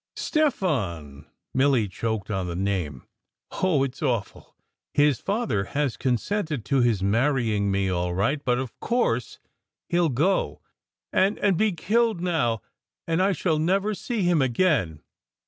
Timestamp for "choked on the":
1.87-2.55